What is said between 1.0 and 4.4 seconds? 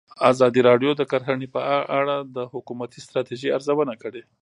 کرهنه په اړه د حکومتي ستراتیژۍ ارزونه کړې.